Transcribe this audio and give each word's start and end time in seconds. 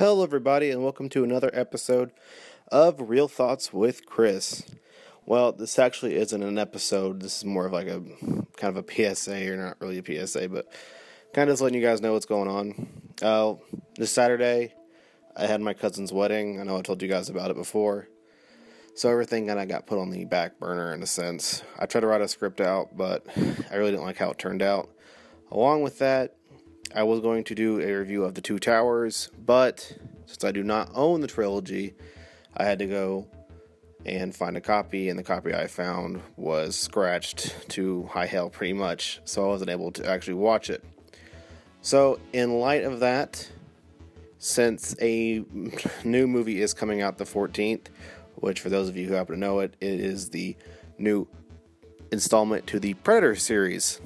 Hello, 0.00 0.24
everybody, 0.24 0.70
and 0.70 0.82
welcome 0.82 1.10
to 1.10 1.24
another 1.24 1.50
episode 1.52 2.10
of 2.68 3.10
Real 3.10 3.28
Thoughts 3.28 3.70
with 3.70 4.06
Chris. 4.06 4.64
Well, 5.26 5.52
this 5.52 5.78
actually 5.78 6.16
isn't 6.16 6.42
an 6.42 6.56
episode. 6.56 7.20
This 7.20 7.36
is 7.36 7.44
more 7.44 7.66
of 7.66 7.74
like 7.74 7.86
a 7.86 8.00
kind 8.56 8.74
of 8.74 8.78
a 8.78 9.14
PSA, 9.14 9.52
or 9.52 9.58
not 9.58 9.78
really 9.78 9.98
a 9.98 10.26
PSA, 10.26 10.48
but 10.48 10.72
kind 11.34 11.50
of 11.50 11.52
just 11.52 11.62
letting 11.62 11.78
you 11.78 11.86
guys 11.86 12.00
know 12.00 12.14
what's 12.14 12.24
going 12.24 12.48
on. 12.48 12.88
Uh, 13.20 13.56
this 13.96 14.10
Saturday, 14.10 14.72
I 15.36 15.44
had 15.44 15.60
my 15.60 15.74
cousin's 15.74 16.14
wedding. 16.14 16.58
I 16.58 16.64
know 16.64 16.78
I 16.78 16.80
told 16.80 17.02
you 17.02 17.08
guys 17.08 17.28
about 17.28 17.50
it 17.50 17.56
before. 17.58 18.08
So 18.94 19.10
everything 19.10 19.48
kind 19.48 19.60
of 19.60 19.68
got 19.68 19.86
put 19.86 19.98
on 19.98 20.08
the 20.08 20.24
back 20.24 20.58
burner 20.58 20.94
in 20.94 21.02
a 21.02 21.06
sense. 21.06 21.62
I 21.78 21.84
tried 21.84 22.00
to 22.00 22.06
write 22.06 22.22
a 22.22 22.28
script 22.28 22.62
out, 22.62 22.96
but 22.96 23.26
I 23.70 23.76
really 23.76 23.90
didn't 23.90 24.06
like 24.06 24.16
how 24.16 24.30
it 24.30 24.38
turned 24.38 24.62
out. 24.62 24.88
Along 25.50 25.82
with 25.82 25.98
that, 25.98 26.36
I 26.94 27.04
was 27.04 27.20
going 27.20 27.44
to 27.44 27.54
do 27.54 27.80
a 27.80 27.92
review 27.92 28.24
of 28.24 28.34
the 28.34 28.40
Two 28.40 28.58
Towers, 28.58 29.30
but 29.46 29.96
since 30.26 30.42
I 30.42 30.50
do 30.50 30.64
not 30.64 30.90
own 30.94 31.20
the 31.20 31.28
trilogy, 31.28 31.94
I 32.56 32.64
had 32.64 32.80
to 32.80 32.86
go 32.86 33.28
and 34.04 34.34
find 34.34 34.56
a 34.56 34.60
copy, 34.60 35.08
and 35.08 35.16
the 35.16 35.22
copy 35.22 35.54
I 35.54 35.68
found 35.68 36.20
was 36.36 36.74
scratched 36.74 37.68
to 37.70 38.04
high 38.04 38.26
hell 38.26 38.50
pretty 38.50 38.72
much, 38.72 39.20
so 39.24 39.44
I 39.44 39.48
wasn't 39.48 39.70
able 39.70 39.92
to 39.92 40.08
actually 40.08 40.34
watch 40.34 40.68
it. 40.68 40.82
So, 41.80 42.18
in 42.32 42.58
light 42.58 42.82
of 42.82 43.00
that, 43.00 43.48
since 44.38 44.96
a 45.00 45.44
new 46.04 46.26
movie 46.26 46.60
is 46.60 46.74
coming 46.74 47.02
out 47.02 47.18
the 47.18 47.24
14th, 47.24 47.86
which 48.34 48.58
for 48.58 48.68
those 48.68 48.88
of 48.88 48.96
you 48.96 49.06
who 49.06 49.14
happen 49.14 49.36
to 49.36 49.40
know 49.40 49.60
it, 49.60 49.76
it 49.80 50.00
is 50.00 50.30
the 50.30 50.56
new 50.98 51.28
installment 52.10 52.66
to 52.66 52.80
the 52.80 52.94
Predator 52.94 53.36
series. 53.36 54.00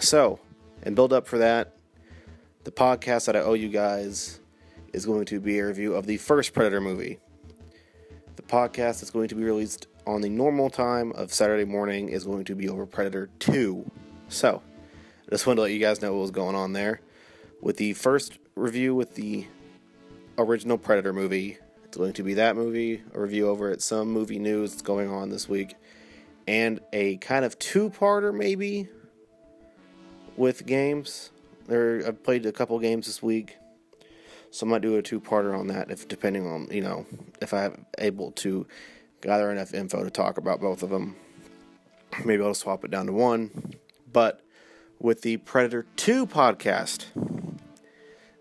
So, 0.00 0.40
and 0.82 0.96
build 0.96 1.12
up 1.12 1.28
for 1.28 1.38
that, 1.38 1.73
the 2.64 2.72
podcast 2.72 3.26
that 3.26 3.36
I 3.36 3.40
owe 3.40 3.52
you 3.52 3.68
guys 3.68 4.40
is 4.94 5.04
going 5.04 5.26
to 5.26 5.38
be 5.38 5.58
a 5.58 5.66
review 5.66 5.94
of 5.94 6.06
the 6.06 6.16
first 6.16 6.54
Predator 6.54 6.80
movie. 6.80 7.18
The 8.36 8.42
podcast 8.42 9.00
that's 9.00 9.10
going 9.10 9.28
to 9.28 9.34
be 9.34 9.44
released 9.44 9.86
on 10.06 10.22
the 10.22 10.30
normal 10.30 10.70
time 10.70 11.12
of 11.12 11.32
Saturday 11.32 11.66
morning 11.66 12.08
is 12.08 12.24
going 12.24 12.44
to 12.46 12.54
be 12.54 12.68
over 12.68 12.86
Predator 12.86 13.28
2. 13.38 13.90
So, 14.28 14.62
I 15.26 15.30
just 15.30 15.46
wanted 15.46 15.56
to 15.56 15.62
let 15.62 15.72
you 15.72 15.78
guys 15.78 16.00
know 16.00 16.14
what 16.14 16.22
was 16.22 16.30
going 16.30 16.56
on 16.56 16.72
there. 16.72 17.02
With 17.60 17.76
the 17.76 17.92
first 17.92 18.38
review 18.56 18.94
with 18.94 19.14
the 19.14 19.46
original 20.38 20.78
Predator 20.78 21.12
movie, 21.12 21.58
it's 21.84 21.98
going 21.98 22.14
to 22.14 22.22
be 22.22 22.34
that 22.34 22.56
movie, 22.56 23.02
a 23.12 23.20
review 23.20 23.48
over 23.48 23.70
at 23.70 23.82
some 23.82 24.10
movie 24.10 24.38
news 24.38 24.70
that's 24.70 24.82
going 24.82 25.10
on 25.10 25.28
this 25.28 25.50
week, 25.50 25.74
and 26.48 26.80
a 26.94 27.18
kind 27.18 27.44
of 27.44 27.58
two 27.58 27.90
parter 27.90 28.34
maybe 28.34 28.88
with 30.36 30.64
games. 30.64 31.30
There, 31.66 32.02
I've 32.06 32.22
played 32.22 32.44
a 32.44 32.52
couple 32.52 32.78
games 32.78 33.06
this 33.06 33.22
week, 33.22 33.56
so 34.50 34.66
I 34.66 34.70
might 34.70 34.82
do 34.82 34.96
a 34.96 35.02
two-parter 35.02 35.58
on 35.58 35.68
that. 35.68 35.90
If 35.90 36.08
depending 36.08 36.46
on 36.46 36.68
you 36.70 36.82
know 36.82 37.06
if 37.40 37.54
I'm 37.54 37.86
able 37.98 38.32
to 38.32 38.66
gather 39.22 39.50
enough 39.50 39.72
info 39.72 40.04
to 40.04 40.10
talk 40.10 40.36
about 40.36 40.60
both 40.60 40.82
of 40.82 40.90
them, 40.90 41.16
maybe 42.24 42.42
I'll 42.42 42.54
swap 42.54 42.84
it 42.84 42.90
down 42.90 43.06
to 43.06 43.12
one. 43.12 43.74
But 44.12 44.42
with 44.98 45.22
the 45.22 45.38
Predator 45.38 45.86
Two 45.96 46.26
podcast, 46.26 47.06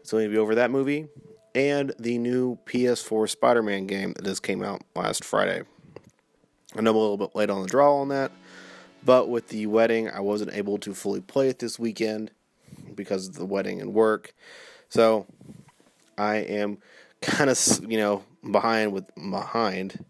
it's 0.02 0.12
going 0.12 0.26
to 0.26 0.30
be 0.30 0.38
over 0.38 0.56
that 0.56 0.70
movie 0.70 1.08
and 1.56 1.94
the 2.00 2.18
new 2.18 2.58
PS4 2.66 3.30
Spider-Man 3.30 3.88
game 3.88 4.14
that 4.14 4.26
just 4.26 4.44
came 4.44 4.64
out 4.64 4.82
last 4.96 5.24
Friday. 5.24 5.64
I 6.76 6.82
know 6.82 6.92
I'm 6.92 6.96
a 6.98 7.00
little 7.00 7.18
bit 7.18 7.36
late 7.36 7.50
on 7.50 7.62
the 7.62 7.68
draw 7.68 8.02
on 8.02 8.10
that, 8.10 8.32
but 9.06 9.30
with 9.30 9.50
the 9.50 9.68
wedding, 9.68 10.10
I 10.10 10.20
wasn't 10.20 10.54
able 10.54 10.78
to 10.80 10.94
fully 10.94 11.22
play 11.22 11.50
it 11.50 11.60
this 11.60 11.78
weekend 11.78 12.32
because 12.96 13.28
of 13.28 13.36
the 13.36 13.46
wedding 13.46 13.82
and 13.82 13.94
work. 13.94 14.34
So 14.90 15.26
I 16.18 16.38
am 16.38 16.78
kind 17.22 17.50
of 17.50 17.60
you 17.88 17.98
know 17.98 18.24
behind 18.50 18.94
with 18.94 19.06
behind 19.16 20.04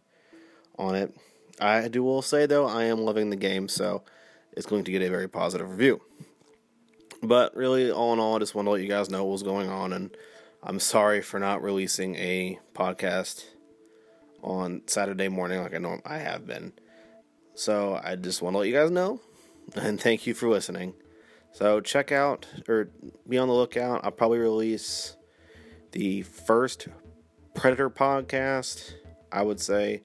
on 0.77 0.95
it. 0.95 1.15
I 1.59 1.87
do 1.87 2.03
will 2.03 2.21
say 2.21 2.45
though 2.45 2.65
I 2.65 2.85
am 2.85 3.01
loving 3.01 3.29
the 3.29 3.35
game, 3.35 3.67
so 3.67 4.03
it's 4.51 4.65
going 4.65 4.83
to 4.83 4.91
get 4.91 5.01
a 5.01 5.09
very 5.09 5.27
positive 5.27 5.69
review. 5.69 6.01
But 7.21 7.55
really, 7.55 7.89
all 7.89 8.11
in 8.13 8.19
all, 8.19 8.35
I 8.35 8.39
just 8.39 8.53
want 8.53 8.65
to 8.65 8.71
let 8.71 8.81
you 8.81 8.89
guys 8.89 9.09
know 9.09 9.23
what's 9.23 9.43
going 9.43 9.69
on, 9.69 9.93
and 9.93 10.15
I'm 10.61 10.79
sorry 10.79 11.21
for 11.21 11.39
not 11.39 11.63
releasing 11.63 12.15
a 12.15 12.59
podcast 12.73 13.45
on 14.41 14.81
Saturday 14.87 15.29
morning 15.29 15.61
like 15.61 15.73
I 15.73 15.77
know 15.77 16.01
I 16.05 16.17
have 16.17 16.45
been. 16.45 16.73
So 17.55 17.99
I 18.03 18.15
just 18.17 18.41
want 18.41 18.55
to 18.55 18.59
let 18.59 18.67
you 18.67 18.73
guys 18.73 18.91
know, 18.91 19.21
and 19.75 20.01
thank 20.01 20.27
you 20.27 20.33
for 20.33 20.49
listening. 20.49 20.95
So 21.53 21.79
check 21.79 22.11
out 22.11 22.47
or 22.67 22.89
be 23.29 23.37
on 23.37 23.47
the 23.47 23.53
lookout. 23.53 24.01
I'll 24.03 24.11
probably 24.11 24.39
release 24.39 25.15
the 25.91 26.23
first 26.23 26.87
Predator 27.53 27.91
podcast, 27.91 28.93
I 29.31 29.43
would 29.43 29.61
say 29.61 30.01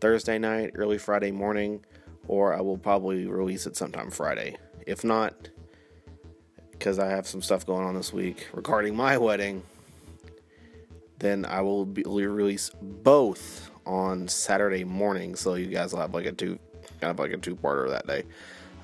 Thursday 0.00 0.38
night, 0.38 0.72
early 0.74 0.96
Friday 0.96 1.30
morning, 1.30 1.84
or 2.26 2.54
I 2.54 2.62
will 2.62 2.78
probably 2.78 3.26
release 3.26 3.66
it 3.66 3.76
sometime 3.76 4.10
Friday. 4.10 4.56
If 4.86 5.04
not, 5.04 5.50
because 6.70 6.98
I 6.98 7.10
have 7.10 7.26
some 7.26 7.42
stuff 7.42 7.66
going 7.66 7.84
on 7.84 7.94
this 7.94 8.10
week 8.10 8.48
regarding 8.54 8.96
my 8.96 9.18
wedding, 9.18 9.62
then 11.18 11.44
I 11.44 11.60
will 11.60 11.84
be, 11.84 12.02
release 12.02 12.70
both 12.80 13.70
on 13.84 14.26
Saturday 14.26 14.84
morning, 14.84 15.34
so 15.34 15.54
you 15.54 15.66
guys 15.66 15.92
will 15.92 16.00
have 16.00 16.14
like 16.14 16.26
a 16.26 16.32
two, 16.32 16.58
kind 17.00 17.10
of 17.10 17.18
like 17.18 17.32
a 17.32 17.36
two-parter 17.36 17.90
that 17.90 18.06
day. 18.06 18.24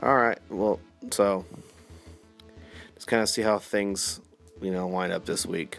All 0.02 0.16
right, 0.16 0.38
well, 0.50 0.78
so 1.10 1.46
just 2.98 3.06
kind 3.06 3.22
of 3.22 3.28
see 3.28 3.42
how 3.42 3.60
things, 3.60 4.20
you 4.60 4.72
know, 4.72 4.88
wind 4.88 5.12
up 5.12 5.24
this 5.24 5.46
week. 5.46 5.78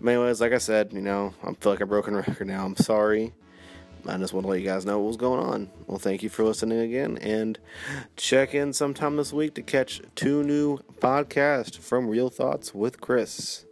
But 0.00 0.14
anyways, 0.14 0.40
like 0.40 0.52
I 0.52 0.58
said, 0.58 0.94
you 0.94 1.02
know, 1.02 1.34
I 1.44 1.52
feel 1.52 1.72
like 1.72 1.82
a 1.82 1.86
broken 1.86 2.16
record 2.16 2.46
now. 2.46 2.64
I'm 2.64 2.76
sorry. 2.76 3.34
I 4.08 4.16
just 4.16 4.32
want 4.32 4.44
to 4.44 4.50
let 4.50 4.60
you 4.60 4.66
guys 4.66 4.86
know 4.86 4.98
what 4.98 5.08
was 5.08 5.16
going 5.16 5.40
on. 5.40 5.70
Well, 5.86 5.98
thank 5.98 6.22
you 6.22 6.28
for 6.28 6.44
listening 6.44 6.78
again, 6.78 7.18
and 7.18 7.58
check 8.16 8.54
in 8.54 8.72
sometime 8.72 9.16
this 9.16 9.32
week 9.32 9.54
to 9.54 9.62
catch 9.62 10.00
two 10.14 10.42
new 10.42 10.78
podcasts 11.00 11.78
from 11.78 12.08
Real 12.08 12.30
Thoughts 12.30 12.72
with 12.72 13.00
Chris. 13.00 13.64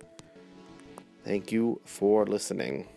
Thank 1.24 1.52
you 1.52 1.80
for 1.84 2.26
listening. 2.26 2.88